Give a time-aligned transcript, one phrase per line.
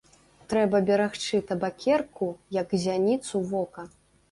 [0.53, 3.89] Трэба берагчы табакерку як зяніцу вока.